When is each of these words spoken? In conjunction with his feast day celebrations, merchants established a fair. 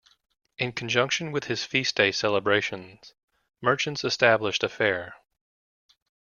In 0.57 0.71
conjunction 0.71 1.31
with 1.31 1.43
his 1.43 1.63
feast 1.63 1.95
day 1.97 2.09
celebrations, 2.11 3.13
merchants 3.61 4.03
established 4.03 4.63
a 4.63 4.67
fair. 4.67 5.13